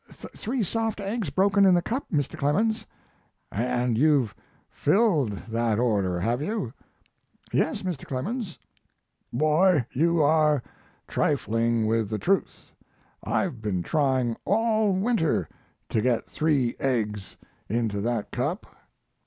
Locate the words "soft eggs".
0.63-1.29